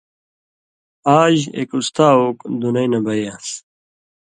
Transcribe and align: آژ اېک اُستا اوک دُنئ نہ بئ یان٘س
آژ 1.19 1.35
اېک 1.57 1.71
اُستا 1.77 2.07
اوک 2.19 2.37
دُنئ 2.59 2.87
نہ 2.91 2.99
بئ 3.05 3.17
یان٘س 3.23 3.47